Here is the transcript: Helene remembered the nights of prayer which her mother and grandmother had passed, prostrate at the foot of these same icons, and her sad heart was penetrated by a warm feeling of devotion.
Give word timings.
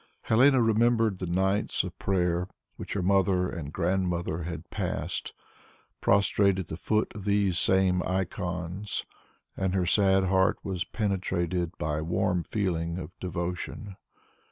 Helene 0.23 0.55
remembered 0.55 1.19
the 1.19 1.27
nights 1.27 1.83
of 1.83 1.99
prayer 1.99 2.47
which 2.75 2.93
her 2.93 3.03
mother 3.03 3.47
and 3.47 3.71
grandmother 3.71 4.41
had 4.41 4.67
passed, 4.71 5.31
prostrate 5.99 6.57
at 6.57 6.69
the 6.69 6.75
foot 6.75 7.11
of 7.13 7.23
these 7.23 7.59
same 7.59 8.01
icons, 8.03 9.05
and 9.55 9.75
her 9.75 9.85
sad 9.85 10.23
heart 10.23 10.57
was 10.63 10.85
penetrated 10.85 11.77
by 11.77 11.99
a 11.99 12.03
warm 12.03 12.41
feeling 12.41 12.97
of 12.97 13.11
devotion. 13.19 13.95